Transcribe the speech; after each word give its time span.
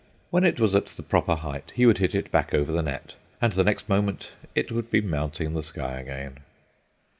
When 0.31 0.43
it 0.43 0.59
was 0.59 0.73
at 0.73 0.87
the 0.87 1.03
proper 1.03 1.35
height 1.35 1.73
he 1.75 1.85
would 1.85 1.99
hit 1.99 2.15
it 2.15 2.31
back 2.31 2.55
over 2.55 2.71
the 2.71 2.81
net, 2.81 3.13
and 3.39 3.53
the 3.53 3.63
next 3.63 3.87
moment 3.87 4.31
it 4.55 4.71
would 4.71 4.89
be 4.89 4.99
mounting 4.99 5.53
the 5.53 5.61
sky 5.61 5.99
again. 5.99 6.37